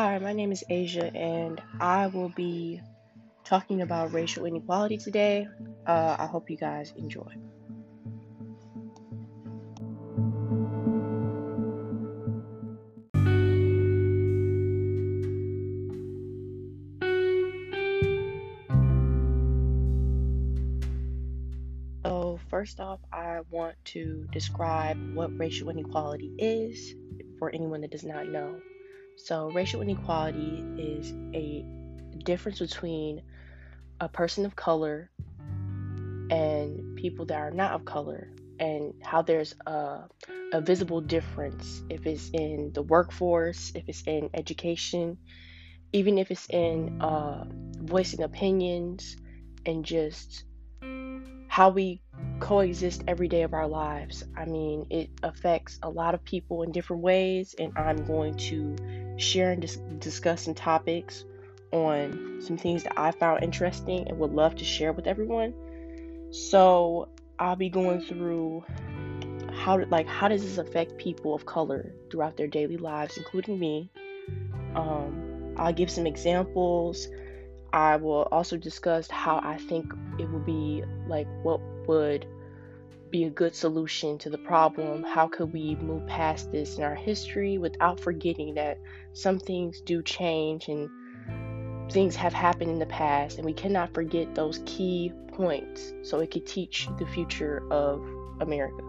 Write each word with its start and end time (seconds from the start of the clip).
Hi, 0.00 0.16
my 0.20 0.32
name 0.32 0.52
is 0.52 0.62
Asia, 0.70 1.12
and 1.12 1.60
I 1.80 2.06
will 2.06 2.28
be 2.28 2.80
talking 3.42 3.82
about 3.82 4.12
racial 4.12 4.44
inequality 4.44 4.96
today. 4.96 5.48
Uh, 5.88 6.14
I 6.16 6.26
hope 6.26 6.48
you 6.50 6.56
guys 6.56 6.92
enjoy. 6.96 7.26
So, 22.04 22.38
first 22.48 22.78
off, 22.78 23.00
I 23.12 23.40
want 23.50 23.74
to 23.86 24.28
describe 24.30 24.96
what 25.16 25.36
racial 25.36 25.70
inequality 25.70 26.30
is 26.38 26.94
for 27.40 27.52
anyone 27.52 27.80
that 27.80 27.90
does 27.90 28.04
not 28.04 28.28
know. 28.28 28.60
So, 29.18 29.50
racial 29.50 29.82
inequality 29.82 30.64
is 30.78 31.12
a 31.34 31.64
difference 32.24 32.60
between 32.60 33.22
a 34.00 34.08
person 34.08 34.46
of 34.46 34.54
color 34.54 35.10
and 36.30 36.96
people 36.96 37.26
that 37.26 37.38
are 37.38 37.50
not 37.50 37.72
of 37.72 37.84
color, 37.84 38.30
and 38.60 38.94
how 39.02 39.22
there's 39.22 39.54
a, 39.66 40.04
a 40.52 40.60
visible 40.60 41.00
difference 41.00 41.82
if 41.90 42.06
it's 42.06 42.30
in 42.30 42.70
the 42.74 42.82
workforce, 42.82 43.72
if 43.74 43.84
it's 43.88 44.02
in 44.06 44.30
education, 44.34 45.18
even 45.92 46.16
if 46.18 46.30
it's 46.30 46.46
in 46.50 47.00
uh, 47.00 47.44
voicing 47.80 48.22
opinions, 48.22 49.16
and 49.66 49.84
just 49.84 50.44
how 51.48 51.70
we 51.70 52.00
coexist 52.40 53.02
every 53.08 53.26
day 53.28 53.42
of 53.42 53.52
our 53.52 53.66
lives. 53.66 54.22
I 54.36 54.44
mean, 54.44 54.86
it 54.90 55.10
affects 55.22 55.78
a 55.82 55.90
lot 55.90 56.14
of 56.14 56.24
people 56.24 56.62
in 56.62 56.72
different 56.72 57.02
ways, 57.02 57.54
and 57.58 57.72
I'm 57.76 58.04
going 58.04 58.34
to 58.34 58.76
share 59.18 59.52
and 59.52 59.60
dis- 59.60 59.80
discuss 59.98 60.42
some 60.42 60.54
topics 60.54 61.24
on 61.72 62.40
some 62.40 62.56
things 62.56 62.84
that 62.84 62.98
I 62.98 63.10
found 63.10 63.42
interesting 63.42 64.08
and 64.08 64.18
would 64.18 64.32
love 64.32 64.56
to 64.56 64.64
share 64.64 64.92
with 64.92 65.06
everyone. 65.06 65.54
So, 66.30 67.08
I'll 67.38 67.56
be 67.56 67.68
going 67.68 68.00
through 68.00 68.64
how 69.52 69.84
like 69.90 70.06
how 70.06 70.28
does 70.28 70.42
this 70.42 70.58
affect 70.58 70.96
people 70.98 71.34
of 71.34 71.46
color 71.46 71.92
throughout 72.10 72.36
their 72.36 72.46
daily 72.46 72.76
lives, 72.76 73.16
including 73.16 73.58
me. 73.58 73.90
Um, 74.74 75.54
I'll 75.56 75.72
give 75.72 75.90
some 75.90 76.06
examples 76.06 77.08
I 77.72 77.96
will 77.96 78.22
also 78.32 78.56
discuss 78.56 79.10
how 79.10 79.40
I 79.42 79.58
think 79.58 79.92
it 80.18 80.28
would 80.30 80.46
be 80.46 80.82
like 81.06 81.26
what 81.42 81.60
would 81.86 82.26
be 83.10 83.24
a 83.24 83.30
good 83.30 83.54
solution 83.54 84.18
to 84.18 84.30
the 84.30 84.38
problem. 84.38 85.02
How 85.02 85.28
could 85.28 85.52
we 85.52 85.76
move 85.76 86.06
past 86.06 86.52
this 86.52 86.78
in 86.78 86.84
our 86.84 86.94
history 86.94 87.58
without 87.58 88.00
forgetting 88.00 88.54
that 88.54 88.78
some 89.12 89.38
things 89.38 89.80
do 89.80 90.02
change 90.02 90.68
and 90.68 90.88
things 91.90 92.16
have 92.16 92.32
happened 92.32 92.70
in 92.70 92.78
the 92.78 92.86
past, 92.86 93.38
and 93.38 93.44
we 93.44 93.52
cannot 93.52 93.94
forget 93.94 94.34
those 94.34 94.60
key 94.66 95.12
points 95.32 95.92
so 96.02 96.18
it 96.20 96.30
could 96.30 96.46
teach 96.46 96.88
the 96.98 97.06
future 97.06 97.62
of 97.70 98.04
America. 98.40 98.87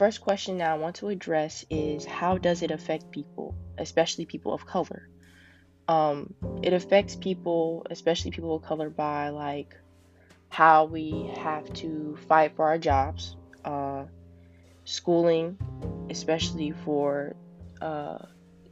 First 0.00 0.22
question 0.22 0.56
that 0.56 0.70
I 0.70 0.78
want 0.78 0.96
to 0.96 1.08
address 1.08 1.62
is 1.68 2.06
how 2.06 2.38
does 2.38 2.62
it 2.62 2.70
affect 2.70 3.10
people, 3.10 3.54
especially 3.76 4.24
people 4.24 4.54
of 4.54 4.64
color? 4.64 5.10
Um, 5.88 6.32
it 6.62 6.72
affects 6.72 7.16
people, 7.16 7.86
especially 7.90 8.30
people 8.30 8.56
of 8.56 8.62
color, 8.62 8.88
by 8.88 9.28
like 9.28 9.76
how 10.48 10.86
we 10.86 11.30
have 11.36 11.70
to 11.74 12.16
fight 12.28 12.56
for 12.56 12.64
our 12.64 12.78
jobs, 12.78 13.36
uh, 13.62 14.04
schooling, 14.86 15.58
especially 16.08 16.70
for 16.70 17.36
uh, 17.82 18.20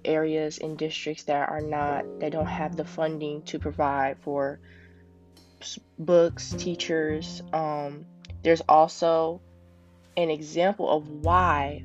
areas 0.06 0.56
and 0.56 0.78
districts 0.78 1.25
that 1.25 1.50
are 1.50 1.60
not, 1.60 2.20
they 2.20 2.31
don't 2.31 2.47
have 2.47 2.75
the 2.75 2.86
funding 2.86 3.42
to 3.42 3.58
provide 3.58 4.16
for 4.22 4.60
books, 5.98 6.54
teachers. 6.56 7.42
Um, 7.52 8.06
there's 8.42 8.62
also 8.62 9.42
an 10.18 10.30
example 10.30 10.90
of 10.90 11.08
why 11.08 11.84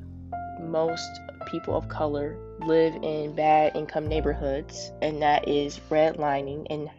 most 0.60 1.08
people 1.46 1.76
of 1.76 1.88
color 1.88 2.36
live 2.66 2.96
in 3.04 3.36
bad 3.36 3.76
income 3.76 4.08
neighborhoods, 4.08 4.92
and 5.04 5.22
that 5.22 5.48
is 5.48 5.80
redlining 5.92 6.66
and, 6.72 6.90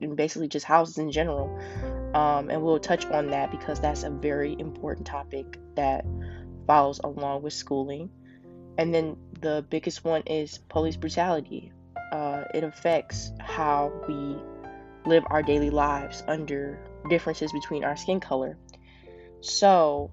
and 0.00 0.16
basically 0.16 0.48
just 0.48 0.66
houses 0.66 0.98
in 0.98 1.12
general. 1.12 1.48
Um, 2.14 2.50
and 2.50 2.60
we'll 2.62 2.80
touch 2.80 3.06
on 3.06 3.28
that 3.28 3.52
because 3.52 3.78
that's 3.80 4.02
a 4.02 4.10
very 4.10 4.56
important 4.58 5.06
topic 5.06 5.60
that 5.76 6.04
follows 6.66 7.00
along 7.04 7.42
with 7.42 7.52
schooling. 7.52 8.10
And 8.76 8.92
then 8.92 9.16
the 9.40 9.64
biggest 9.70 10.04
one 10.04 10.22
is 10.22 10.58
police 10.58 10.96
brutality. 10.96 11.70
Uh, 12.10 12.44
it 12.52 12.64
affects 12.64 13.30
how 13.38 13.92
we 14.08 14.36
live 15.08 15.22
our 15.28 15.42
daily 15.42 15.70
lives 15.70 16.24
under 16.26 16.80
differences 17.08 17.52
between 17.52 17.84
our 17.84 17.96
skin 17.96 18.18
color. 18.18 18.58
So, 19.40 20.10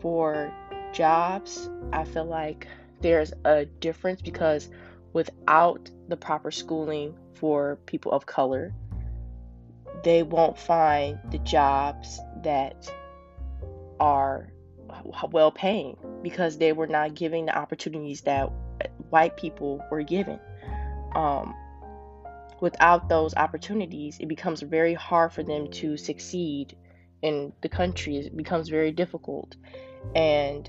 for 0.00 0.52
jobs, 0.92 1.68
I 1.92 2.04
feel 2.04 2.24
like 2.24 2.66
there's 3.00 3.32
a 3.44 3.64
difference 3.64 4.22
because 4.22 4.68
without 5.12 5.90
the 6.08 6.16
proper 6.16 6.50
schooling 6.50 7.14
for 7.34 7.78
people 7.86 8.12
of 8.12 8.26
color, 8.26 8.72
they 10.02 10.22
won't 10.22 10.58
find 10.58 11.18
the 11.30 11.38
jobs 11.38 12.20
that 12.42 12.92
are 13.98 14.52
well 15.30 15.52
paying 15.52 15.96
because 16.22 16.58
they 16.58 16.72
were 16.72 16.86
not 16.86 17.14
given 17.14 17.46
the 17.46 17.56
opportunities 17.56 18.22
that 18.22 18.50
white 19.10 19.36
people 19.36 19.84
were 19.90 20.02
given. 20.02 20.38
Um, 21.14 21.54
without 22.60 23.08
those 23.08 23.34
opportunities, 23.34 24.18
it 24.20 24.28
becomes 24.28 24.62
very 24.62 24.94
hard 24.94 25.32
for 25.32 25.42
them 25.42 25.70
to 25.72 25.96
succeed 25.96 26.76
in 27.22 27.52
the 27.60 27.68
country. 27.68 28.16
It 28.16 28.36
becomes 28.36 28.68
very 28.68 28.92
difficult. 28.92 29.56
And 30.14 30.68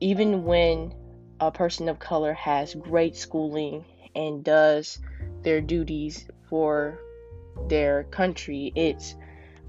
even 0.00 0.44
when 0.44 0.94
a 1.40 1.50
person 1.50 1.88
of 1.88 1.98
color 1.98 2.32
has 2.34 2.74
great 2.74 3.16
schooling 3.16 3.84
and 4.14 4.44
does 4.44 4.98
their 5.42 5.60
duties 5.60 6.26
for 6.48 6.98
their 7.68 8.04
country, 8.04 8.72
it's 8.74 9.14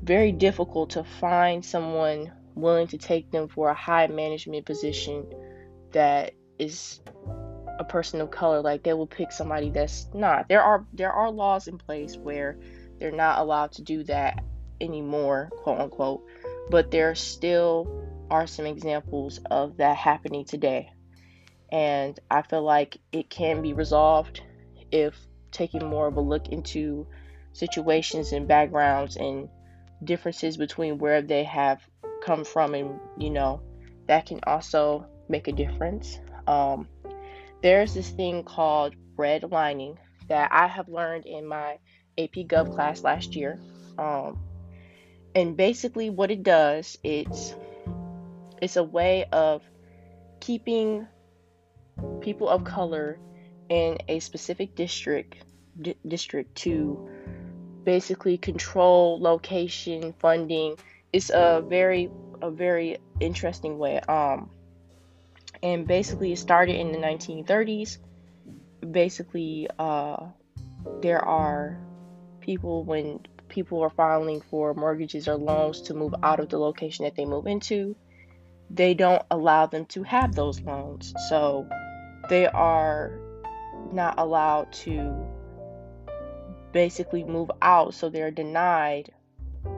very 0.04 0.32
difficult 0.32 0.92
to 0.92 1.04
find 1.04 1.64
someone 1.66 2.32
willing 2.56 2.88
to 2.88 2.98
take 2.98 3.32
them 3.32 3.48
for 3.48 3.70
a 3.70 3.74
high 3.74 4.08
management 4.08 4.66
position 4.66 5.26
that 5.92 6.34
is 6.60 7.02
a 7.80 7.84
person 7.84 8.20
of 8.20 8.32
color 8.32 8.62
like 8.62 8.84
they 8.84 8.94
will 8.94 9.08
pick 9.08 9.32
somebody 9.32 9.70
that's 9.70 10.08
not 10.14 10.48
there 10.50 10.64
are 10.64 10.86
there 10.94 11.12
are 11.12 11.30
laws 11.30 11.68
in 11.68 11.78
place 11.78 12.18
where 12.18 12.58
they're 12.98 13.12
not 13.12 13.40
allowed 13.40 13.72
to 13.72 13.84
do 13.84 14.04
that 14.04 14.44
anymore 14.82 15.50
quote 15.64 15.80
unquote 15.80 16.24
but 16.70 16.92
there 16.92 17.16
still 17.16 18.08
are 18.30 18.48
some 18.48 18.66
examples 18.66 19.40
of 19.50 19.78
that 19.78 19.96
happening 19.96 20.46
today. 20.46 20.92
And 21.72 22.18
I 22.30 22.42
feel 22.42 22.64
like 22.64 22.98
it 23.12 23.30
can 23.30 23.62
be 23.62 23.74
resolved 23.74 24.42
if 24.92 25.16
taking 25.52 25.86
more 25.86 26.08
of 26.08 26.18
a 26.18 26.22
look 26.22 26.50
into 26.50 27.08
situations 27.54 28.32
and 28.32 28.48
backgrounds 28.48 29.18
and 29.18 29.50
differences 30.04 30.58
between 30.58 30.98
where 30.98 31.22
they 31.22 31.44
have 31.44 31.82
come 32.24 32.46
from 32.46 32.74
and 32.74 33.00
you 33.18 33.30
know 33.30 33.62
that 34.08 34.26
can 34.26 34.40
also 34.46 35.06
make 35.28 35.48
a 35.48 35.52
difference 35.52 36.20
um, 36.46 36.88
there's 37.64 37.94
this 37.96 38.10
thing 38.10 38.44
called 38.44 38.96
redlining 39.18 39.98
that 40.28 40.52
i 40.52 40.68
have 40.68 40.88
learned 40.88 41.26
in 41.26 41.48
my 41.48 41.78
ap 42.20 42.34
gov 42.48 42.74
class 42.76 43.04
last 43.04 43.36
year 43.36 43.60
um, 43.98 44.38
and 45.38 45.56
basically 45.56 46.10
what 46.10 46.32
it 46.32 46.42
does 46.42 46.98
it's 47.04 47.54
it's 48.60 48.76
a 48.76 48.84
way 48.84 49.24
of 49.32 49.62
keeping 50.40 51.08
people 52.22 52.50
of 52.50 52.64
color 52.64 53.20
in 53.70 53.98
a 54.08 54.20
specific 54.20 54.76
district 54.76 55.36
d- 55.80 55.96
district 56.08 56.56
to 56.56 57.10
basically 57.84 58.38
control 58.38 59.20
location 59.22 60.14
funding. 60.20 60.76
It's 61.14 61.30
a 61.30 61.64
very 61.66 62.10
a 62.42 62.52
very 62.52 62.98
interesting 63.20 63.78
way 63.78 64.00
um 64.02 64.50
and 65.64 65.88
basically 65.88 66.34
it 66.34 66.38
started 66.38 66.76
in 66.76 66.92
the 66.92 67.00
1930s 67.00 67.98
basically 68.92 69.68
uh 69.80 70.18
there 71.02 71.24
are 71.24 71.80
people 72.42 72.84
when 72.84 73.20
people 73.58 73.82
are 73.82 73.90
filing 73.90 74.42
for 74.50 74.74
mortgages 74.74 75.28
or 75.28 75.36
loans 75.36 75.82
to 75.82 75.94
move 75.94 76.14
out 76.22 76.40
of 76.40 76.50
the 76.50 76.60
location 76.60 77.06
that 77.06 77.16
they 77.16 77.26
move 77.26 77.48
into 77.48 77.96
they 78.70 78.94
don't 78.94 79.24
allow 79.32 79.66
them 79.66 79.86
to 79.86 80.04
have 80.04 80.36
those 80.36 80.60
loans. 80.62 81.14
So 81.30 81.68
they 82.30 82.48
are 82.48 83.20
not 83.92 84.16
allowed 84.18 84.72
to 84.74 85.26
basically 86.74 87.24
move 87.24 87.50
out 87.62 87.94
so 87.94 88.10
they're 88.10 88.32
denied 88.32 89.12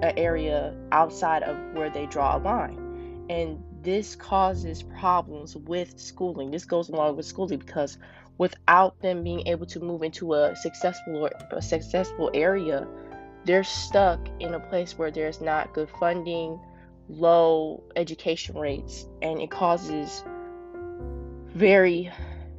an 0.02 0.18
area 0.18 0.76
outside 0.92 1.44
of 1.44 1.56
where 1.74 1.90
they 1.90 2.06
draw 2.08 2.38
a 2.38 2.40
line. 2.40 3.26
And 3.30 3.64
this 3.82 4.16
causes 4.16 4.82
problems 4.82 5.56
with 5.56 6.00
schooling. 6.00 6.52
This 6.52 6.66
goes 6.66 6.90
along 6.90 7.16
with 7.16 7.26
schooling 7.26 7.60
because 7.60 7.98
without 8.38 9.00
them 9.02 9.24
being 9.24 9.48
able 9.48 9.68
to 9.68 9.80
move 9.80 10.02
into 10.02 10.34
a 10.34 10.56
successful 10.56 11.26
or 11.26 11.32
a 11.52 11.62
successful 11.62 12.32
area, 12.34 12.88
they're 13.46 13.64
stuck 13.64 14.20
in 14.40 14.54
a 14.54 14.60
place 14.60 14.98
where 14.98 15.12
there's 15.12 15.42
not 15.42 15.74
good 15.74 15.90
funding, 16.00 16.60
low 17.08 17.84
education 17.96 18.58
rates, 18.58 19.08
and 19.22 19.42
it 19.42 19.50
causes 19.50 20.24
very, 21.48 22.12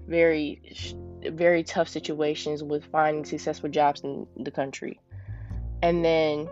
very, 0.06 0.61
very 1.23 1.62
tough 1.62 1.88
situations 1.88 2.62
with 2.62 2.85
finding 2.87 3.25
successful 3.25 3.71
jobs 3.71 4.00
in 4.00 4.27
the 4.37 4.50
country. 4.50 5.00
And 5.82 6.05
then 6.05 6.49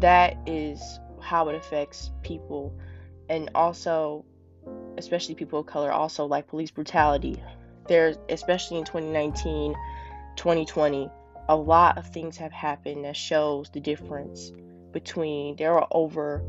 that 0.00 0.36
is 0.46 1.00
how 1.20 1.48
it 1.48 1.54
affects 1.54 2.10
people, 2.22 2.72
and 3.28 3.50
also, 3.54 4.24
especially 4.98 5.34
people 5.34 5.60
of 5.60 5.66
color, 5.66 5.90
also 5.90 6.26
like 6.26 6.46
police 6.46 6.70
brutality. 6.70 7.42
There's, 7.88 8.16
especially 8.28 8.78
in 8.78 8.84
2019, 8.84 9.74
2020, 10.36 11.10
a 11.48 11.56
lot 11.56 11.98
of 11.98 12.06
things 12.06 12.36
have 12.36 12.52
happened 12.52 13.04
that 13.04 13.16
shows 13.16 13.70
the 13.70 13.80
difference 13.80 14.52
between 14.92 15.56
there 15.56 15.78
are 15.78 15.88
over 15.90 16.42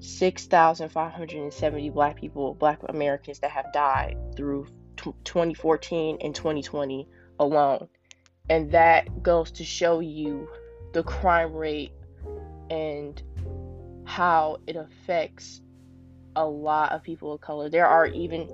6,570 0.00 1.90
black 1.90 2.16
people, 2.16 2.54
black 2.54 2.80
Americans 2.88 3.38
that 3.40 3.50
have 3.50 3.72
died 3.72 4.16
through 4.36 4.66
t- 4.96 5.14
2014 5.24 6.18
and 6.20 6.34
2020 6.34 7.08
alone. 7.38 7.88
And 8.48 8.70
that 8.72 9.22
goes 9.22 9.50
to 9.52 9.64
show 9.64 10.00
you 10.00 10.48
the 10.92 11.02
crime 11.02 11.52
rate 11.52 11.92
and 12.70 13.20
how 14.04 14.58
it 14.66 14.76
affects 14.76 15.62
a 16.36 16.46
lot 16.46 16.92
of 16.92 17.02
people 17.02 17.32
of 17.32 17.40
color. 17.40 17.70
There 17.70 17.86
are 17.86 18.06
even 18.06 18.50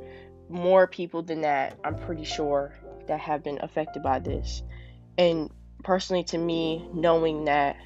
more 0.48 0.86
people 0.86 1.22
than 1.22 1.40
that, 1.42 1.78
I'm 1.84 1.96
pretty 1.96 2.24
sure, 2.24 2.72
that 3.08 3.18
have 3.20 3.42
been 3.42 3.58
affected 3.60 4.02
by 4.02 4.20
this. 4.20 4.62
And 5.18 5.50
personally, 5.82 6.24
to 6.24 6.38
me, 6.38 6.88
knowing 6.94 7.44
that, 7.44 7.76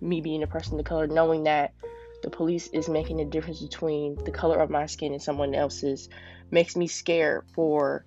me 0.00 0.20
being 0.20 0.42
a 0.42 0.46
person 0.46 0.78
of 0.78 0.84
color, 0.86 1.06
knowing 1.06 1.44
that 1.44 1.74
the 2.22 2.30
police 2.30 2.68
is 2.68 2.88
making 2.88 3.20
a 3.20 3.24
difference 3.24 3.60
between 3.60 4.16
the 4.24 4.30
color 4.30 4.58
of 4.58 4.70
my 4.70 4.86
skin 4.86 5.12
and 5.12 5.22
someone 5.22 5.54
else's 5.54 6.08
makes 6.50 6.76
me 6.76 6.86
scared 6.86 7.44
for 7.54 8.04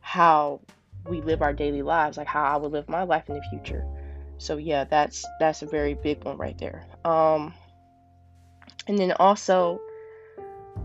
how 0.00 0.60
we 1.08 1.20
live 1.20 1.42
our 1.42 1.52
daily 1.52 1.82
lives, 1.82 2.16
like 2.16 2.26
how 2.26 2.42
I 2.42 2.56
would 2.56 2.72
live 2.72 2.88
my 2.88 3.02
life 3.02 3.28
in 3.28 3.34
the 3.34 3.42
future. 3.50 3.84
So 4.38 4.56
yeah, 4.56 4.84
that's 4.84 5.24
that's 5.40 5.62
a 5.62 5.66
very 5.66 5.94
big 5.94 6.24
one 6.24 6.36
right 6.36 6.56
there. 6.58 6.86
Um 7.04 7.54
and 8.86 8.98
then 8.98 9.12
also 9.12 9.80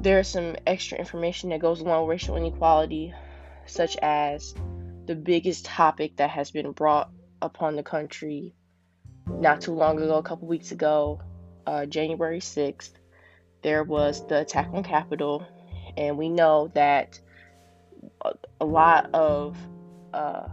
there's 0.01 0.27
some 0.27 0.56
extra 0.68 0.97
information 0.97 1.50
that 1.50 1.59
goes 1.59 1.81
along 1.81 2.03
with 2.03 2.12
racial 2.12 2.38
inequality, 2.38 3.13
such 3.65 3.97
as 3.97 4.53
the 5.06 5.15
biggest 5.15 5.65
topic 5.65 6.18
that 6.18 6.30
has 6.30 6.51
been 6.51 6.71
brought 6.71 7.09
upon 7.41 7.75
the 7.75 7.83
country 7.83 8.53
not 9.27 9.62
too 9.62 9.74
long 9.74 9.97
ago, 10.01 10.18
a 10.18 10.24
couple 10.24 10.47
weeks 10.47 10.71
ago, 10.71 11.21
uh, 11.68 11.86
January 11.86 12.39
6th, 12.39 12.91
there 13.62 13.83
was 13.83 14.25
the 14.27 14.41
attack 14.41 14.69
on 14.74 14.83
Capitol, 14.83 15.45
and 15.97 16.18
we 16.18 16.30
know 16.30 16.71
that 16.74 17.19
a 18.59 18.65
lot 18.65 19.09
of 19.13 19.57
uh, 20.13 20.47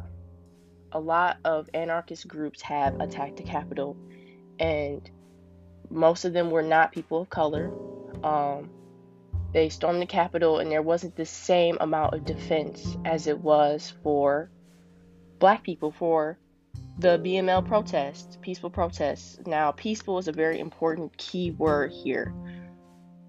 a 0.92 1.00
lot 1.00 1.38
of 1.44 1.68
anarchist 1.74 2.26
groups 2.26 2.60
have 2.62 3.00
attacked 3.00 3.36
the 3.36 3.42
Capitol, 3.42 3.96
and 4.58 5.08
most 5.90 6.24
of 6.24 6.32
them 6.32 6.50
were 6.50 6.62
not 6.62 6.92
people 6.92 7.22
of 7.22 7.30
color. 7.30 7.72
Um, 8.22 8.70
they 9.52 9.68
stormed 9.68 10.02
the 10.02 10.06
Capitol, 10.06 10.58
and 10.58 10.70
there 10.70 10.82
wasn't 10.82 11.16
the 11.16 11.26
same 11.26 11.78
amount 11.80 12.14
of 12.14 12.24
defense 12.24 12.96
as 13.04 13.26
it 13.26 13.38
was 13.38 13.92
for 14.02 14.50
black 15.38 15.62
people 15.62 15.92
for 15.92 16.38
the 16.98 17.18
BML 17.18 17.66
protests, 17.66 18.38
peaceful 18.40 18.70
protests. 18.70 19.38
Now, 19.46 19.70
peaceful 19.72 20.18
is 20.18 20.28
a 20.28 20.32
very 20.32 20.58
important 20.58 21.16
key 21.18 21.50
word 21.50 21.92
here. 21.92 22.32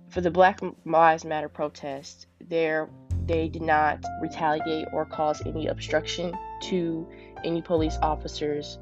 For 0.09 0.21
the 0.21 0.31
Black 0.31 0.61
Lives 0.85 1.25
Matter 1.25 1.49
protests, 1.49 2.27
there 2.39 2.89
they 3.25 3.49
did 3.49 3.61
not 3.61 4.03
retaliate 4.21 4.87
or 4.93 5.05
cause 5.05 5.41
any 5.45 5.67
obstruction 5.67 6.33
to 6.61 7.05
any 7.43 7.61
police 7.61 7.97
officers, 8.01 8.79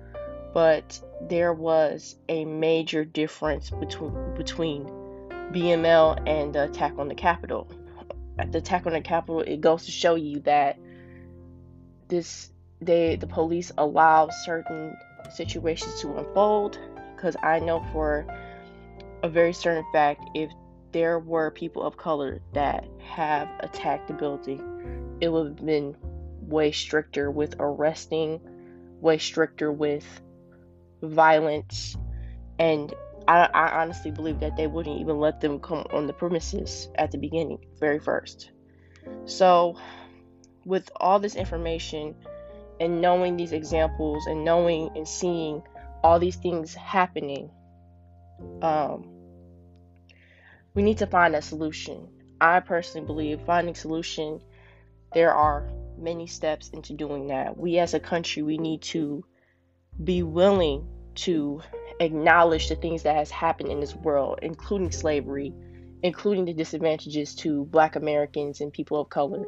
but 0.54 1.02
there 1.30 1.52
was 1.52 2.16
a 2.30 2.46
major 2.46 3.04
difference 3.04 3.72
between 3.72 4.36
between 4.36 4.86
BML 5.52 6.28
and 6.28 6.54
the 6.54 6.66
attack 6.66 6.94
on 7.00 7.08
the 7.08 7.16
Capitol. 7.16 7.68
At 8.38 8.52
the 8.52 8.60
attack 8.60 8.86
on 8.86 8.94
the 8.94 9.02
Capitol, 9.02 9.42
it 9.42 9.62
goes 9.62 9.86
to 9.86 9.92
show 9.92 10.14
you 10.14 10.42
that 10.42 10.78
this 12.08 12.52
they 12.82 13.16
the 13.16 13.28
police 13.28 13.72
allow 13.78 14.30
certain 14.30 14.96
situations 15.34 16.02
to 16.02 16.18
unfold 16.18 16.80
because 17.16 17.36
I 17.42 17.60
know 17.60 17.86
for 17.92 18.26
a 19.24 19.30
very 19.30 19.54
certain 19.54 19.86
fact 19.92 20.30
if 20.36 20.52
there 20.92 21.20
were 21.20 21.52
people 21.52 21.84
of 21.84 21.98
color 21.98 22.40
that 22.54 22.88
have 23.00 23.50
attacked 23.60 24.08
the 24.08 24.14
building, 24.14 25.18
it 25.20 25.30
would 25.30 25.48
have 25.48 25.66
been 25.66 25.96
way 26.42 26.72
stricter 26.72 27.32
with 27.32 27.56
arresting, 27.60 28.40
way 29.02 29.18
stricter 29.18 29.72
with 29.72 30.06
violence, 31.02 31.98
and 32.60 32.94
I, 33.28 33.50
I 33.54 33.82
honestly 33.82 34.12
believe 34.12 34.40
that 34.40 34.56
they 34.56 34.68
wouldn't 34.68 35.02
even 35.02 35.20
let 35.20 35.42
them 35.42 35.60
come 35.60 35.86
on 35.92 36.08
the 36.08 36.14
premises 36.14 36.88
at 36.96 37.12
the 37.12 37.18
beginning, 37.18 37.66
very 37.80 38.00
first. 38.00 38.52
So, 39.26 39.78
with 40.66 40.90
all 40.96 41.20
this 41.20 41.36
information, 41.36 42.16
and 42.80 43.02
knowing 43.02 43.38
these 43.38 43.52
examples 43.52 44.26
and 44.26 44.44
knowing 44.44 44.90
and 44.96 45.08
seeing 45.08 45.64
all 46.04 46.20
these 46.20 46.36
things 46.36 46.74
happening 46.74 47.50
um, 48.62 49.16
we 50.74 50.84
need 50.84 50.98
to 50.98 51.08
find 51.08 51.36
a 51.36 51.42
solution. 51.42 52.10
I 52.40 52.60
personally 52.60 53.08
believe 53.08 53.42
finding 53.46 53.76
solution 53.76 54.42
there 55.14 55.34
are 55.34 55.70
many 55.98 56.28
steps 56.28 56.70
into 56.70 56.94
doing 56.94 57.28
that. 57.28 57.58
We 57.58 57.80
as 57.80 57.94
a 57.94 58.00
country 58.00 58.44
we 58.44 58.58
need 58.58 58.82
to 58.84 59.24
be 60.04 60.24
willing 60.24 60.86
to 61.16 61.62
acknowledge 62.02 62.68
the 62.68 62.76
things 62.76 63.04
that 63.04 63.16
has 63.16 63.32
happened 63.32 63.70
in 63.72 63.80
this 63.80 63.96
world 63.96 64.40
including 64.42 64.92
slavery 64.92 65.54
including 66.04 66.44
the 66.44 66.54
disadvantages 66.54 67.34
to 67.34 67.64
black 67.64 67.96
americans 67.96 68.60
and 68.60 68.74
people 68.74 69.00
of 69.00 69.10
color. 69.10 69.46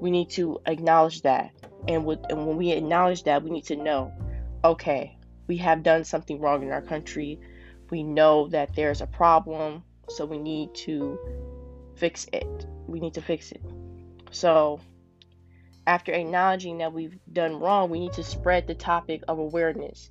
We 0.00 0.10
need 0.10 0.30
to 0.30 0.58
acknowledge 0.66 1.22
that 1.22 1.52
and, 1.88 2.04
with, 2.04 2.20
and 2.30 2.46
when 2.46 2.56
we 2.56 2.72
acknowledge 2.72 3.24
that, 3.24 3.42
we 3.42 3.50
need 3.50 3.64
to 3.66 3.76
know 3.76 4.12
okay, 4.64 5.16
we 5.46 5.56
have 5.58 5.82
done 5.82 6.04
something 6.04 6.40
wrong 6.40 6.62
in 6.62 6.72
our 6.72 6.82
country. 6.82 7.38
We 7.90 8.02
know 8.02 8.48
that 8.48 8.74
there's 8.74 9.00
a 9.00 9.06
problem, 9.06 9.84
so 10.08 10.24
we 10.24 10.38
need 10.38 10.74
to 10.86 11.18
fix 11.94 12.26
it. 12.32 12.66
We 12.86 12.98
need 12.98 13.14
to 13.14 13.22
fix 13.22 13.52
it. 13.52 13.62
So, 14.32 14.80
after 15.86 16.12
acknowledging 16.12 16.78
that 16.78 16.92
we've 16.92 17.16
done 17.32 17.60
wrong, 17.60 17.90
we 17.90 18.00
need 18.00 18.12
to 18.14 18.24
spread 18.24 18.66
the 18.66 18.74
topic 18.74 19.22
of 19.28 19.38
awareness 19.38 20.10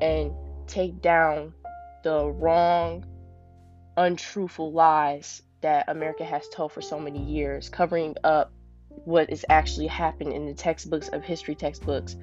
and 0.00 0.32
take 0.68 1.02
down 1.02 1.52
the 2.04 2.26
wrong, 2.26 3.04
untruthful 3.96 4.72
lies 4.72 5.42
that 5.62 5.88
America 5.88 6.24
has 6.24 6.48
told 6.48 6.70
for 6.70 6.80
so 6.80 7.00
many 7.00 7.22
years, 7.24 7.68
covering 7.68 8.14
up 8.22 8.52
what 9.04 9.30
is 9.30 9.44
actually 9.48 9.86
happening 9.86 10.34
in 10.34 10.46
the 10.46 10.54
textbooks 10.54 11.08
of 11.08 11.22
history 11.22 11.54
textbooks. 11.54 12.16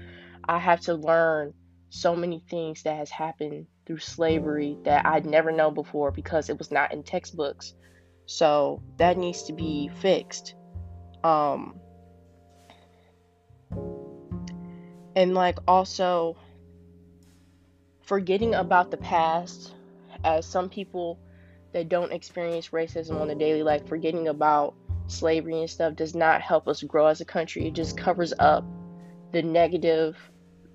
I 0.48 0.60
have 0.60 0.82
to 0.82 0.96
learn 0.96 1.54
so 1.90 2.16
many 2.16 2.44
things 2.50 2.84
that 2.84 2.98
has 2.98 3.10
happened 3.10 3.68
through 3.86 4.00
slavery 4.00 4.78
that 4.84 5.06
I'd 5.06 5.26
never 5.26 5.52
know 5.52 5.72
before 5.72 6.12
because 6.12 6.50
it 6.50 6.58
was 6.58 6.72
not 6.72 6.92
in 6.92 7.04
textbooks. 7.04 7.74
So 8.26 8.82
that 8.98 9.18
needs 9.18 9.44
to 9.44 9.54
be 9.54 9.90
fixed. 10.00 10.56
Um 11.24 11.80
and 15.16 15.34
like 15.34 15.60
also 15.68 16.36
forgetting 18.02 18.56
about 18.56 18.92
the 18.92 18.98
past 18.98 19.74
as 20.24 20.46
some 20.46 20.70
people 20.70 21.20
that 21.74 21.90
don't 21.90 22.12
experience 22.12 22.70
racism 22.70 23.20
on 23.20 23.30
a 23.30 23.36
daily 23.36 23.64
life 23.64 23.88
forgetting 23.88 24.28
about 24.28 24.76
slavery 25.08 25.60
and 25.60 25.70
stuff 25.70 25.96
does 25.96 26.16
not 26.16 26.42
help 26.42 26.68
us 26.68 26.82
grow 26.84 27.08
as 27.08 27.22
a 27.22 27.26
country. 27.26 27.68
It 27.68 27.74
just 27.74 27.98
covers 27.98 28.34
up 28.38 28.66
the 29.32 29.42
negative 29.42 30.18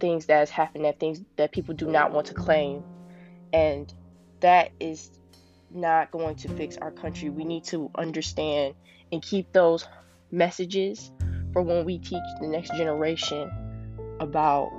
things 0.01 0.27
that 0.27 0.39
has 0.39 0.51
happened, 0.51 0.85
that 0.85 1.01
things 1.01 1.21
that 1.37 1.53
people 1.53 1.75
do 1.75 1.87
not 1.87 2.13
want 2.13 2.27
to 2.29 2.35
claim. 2.35 2.83
And 3.53 3.93
that 4.41 4.71
is 4.79 5.11
not 5.71 6.11
going 6.11 6.37
to 6.37 6.49
fix 6.49 6.77
our 6.77 6.91
country. 6.91 7.31
We 7.31 7.45
need 7.45 7.65
to 7.65 7.91
understand 7.95 8.75
and 9.13 9.23
keep 9.23 9.53
those 9.53 9.87
messages 10.31 11.11
for 11.53 11.63
when 11.63 11.85
we 11.85 11.99
teach 11.99 12.23
the 12.41 12.47
next 12.47 12.75
generation 12.77 13.51
about 14.21 14.71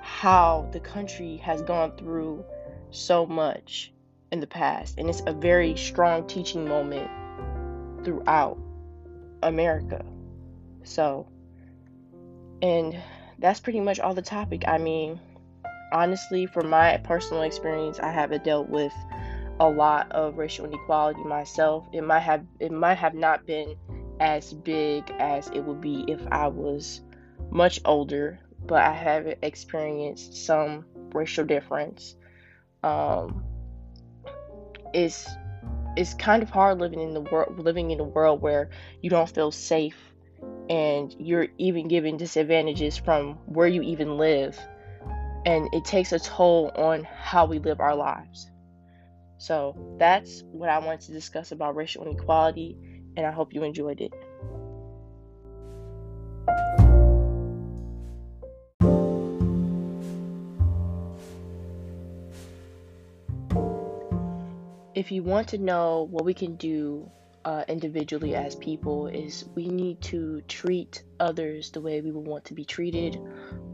how 0.00 0.68
the 0.72 0.80
country 0.80 1.36
has 1.38 1.62
gone 1.62 1.96
through 1.96 2.44
so 2.90 3.26
much 3.26 3.92
in 4.30 4.40
the 4.40 4.46
past. 4.46 4.96
And 4.98 5.08
it's 5.08 5.22
a 5.26 5.32
very 5.32 5.76
strong 5.76 6.26
teaching 6.26 6.66
moment 6.66 7.10
throughout 8.04 8.58
America. 9.42 10.04
So, 10.84 11.28
and 12.60 12.96
that's 13.38 13.60
pretty 13.60 13.80
much 13.80 14.00
all 14.00 14.14
the 14.14 14.22
topic. 14.22 14.64
I 14.66 14.78
mean, 14.78 15.20
honestly, 15.92 16.46
from 16.46 16.70
my 16.70 16.96
personal 16.98 17.42
experience, 17.42 17.98
I 18.00 18.10
haven't 18.10 18.44
dealt 18.44 18.68
with 18.68 18.92
a 19.60 19.68
lot 19.68 20.10
of 20.12 20.38
racial 20.38 20.64
inequality 20.64 21.22
myself. 21.24 21.86
It 21.92 22.02
might 22.02 22.20
have 22.20 22.44
it 22.58 22.72
might 22.72 22.98
have 22.98 23.14
not 23.14 23.46
been 23.46 23.76
as 24.20 24.52
big 24.52 25.10
as 25.18 25.48
it 25.48 25.60
would 25.60 25.80
be 25.80 26.04
if 26.08 26.20
I 26.30 26.48
was 26.48 27.00
much 27.50 27.80
older, 27.84 28.38
but 28.66 28.82
I 28.82 28.92
have 28.92 29.26
experienced 29.42 30.46
some 30.46 30.86
racial 31.12 31.44
difference. 31.44 32.16
Um, 32.82 33.44
it's 34.94 35.28
it's 35.96 36.14
kind 36.14 36.42
of 36.42 36.50
hard 36.50 36.78
living 36.78 37.00
in 37.00 37.14
the 37.14 37.20
world 37.20 37.58
living 37.58 37.90
in 37.90 38.00
a 38.00 38.04
world 38.04 38.40
where 38.40 38.70
you 39.02 39.10
don't 39.10 39.28
feel 39.28 39.50
safe 39.50 39.96
and 40.68 41.14
you're 41.18 41.48
even 41.58 41.88
given 41.88 42.16
disadvantages 42.16 42.96
from 42.96 43.34
where 43.46 43.66
you 43.66 43.82
even 43.82 44.16
live. 44.16 44.58
And 45.44 45.68
it 45.72 45.84
takes 45.84 46.12
a 46.12 46.18
toll 46.18 46.70
on 46.76 47.04
how 47.04 47.46
we 47.46 47.58
live 47.58 47.80
our 47.80 47.96
lives. 47.96 48.50
So 49.38 49.76
that's 49.98 50.44
what 50.52 50.68
i 50.68 50.78
wanted 50.78 51.00
to 51.00 51.12
discuss 51.12 51.50
about 51.50 51.74
racial 51.74 52.06
inequality 52.06 52.76
and 53.16 53.26
i 53.26 53.32
hope 53.32 53.52
you 53.52 53.64
enjoyed 53.64 54.00
it 54.00 54.12
if 64.94 65.10
you 65.10 65.22
want 65.22 65.48
to 65.48 65.58
know 65.58 66.06
what 66.10 66.24
we 66.24 66.34
can 66.34 66.56
do 66.56 67.10
uh, 67.44 67.64
individually 67.66 68.34
as 68.34 68.54
people 68.54 69.08
is 69.08 69.44
we 69.54 69.68
need 69.68 70.00
to 70.00 70.42
treat 70.42 71.02
others 71.18 71.70
the 71.70 71.80
way 71.80 72.00
we 72.00 72.10
would 72.12 72.26
want 72.26 72.44
to 72.46 72.54
be 72.54 72.64
treated. 72.64 73.20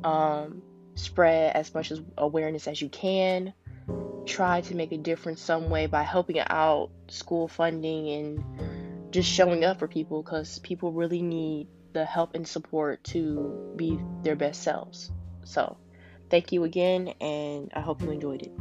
Um, 0.05 0.63
spread 0.95 1.55
as 1.55 1.73
much 1.75 1.91
as 1.91 2.01
awareness 2.17 2.67
as 2.67 2.81
you 2.81 2.89
can. 2.89 3.53
Try 4.27 4.63
to 4.63 4.75
make 4.75 4.93
a 4.93 4.99
difference 4.99 5.41
some 5.41 5.71
way 5.71 5.87
by 5.87 6.03
helping 6.03 6.39
out 6.39 6.91
school 7.09 7.49
funding 7.49 8.09
and 8.09 9.13
just 9.13 9.31
showing 9.31 9.65
up 9.65 9.79
for 9.79 9.89
people 9.89 10.23
because 10.23 10.59
people 10.59 10.93
really 10.93 11.23
need 11.23 11.69
the 11.93 12.05
help 12.05 12.35
and 12.35 12.47
support 12.47 13.03
to 13.05 13.73
be 13.77 13.99
their 14.23 14.37
best 14.37 14.63
selves. 14.63 15.11
So 15.45 15.79
thank 16.31 16.53
you 16.53 16.65
again 16.65 17.09
and 17.21 17.73
i 17.75 17.81
hope 17.81 18.03
you 18.03 18.11
enjoyed 18.11 18.43
it 18.43 18.53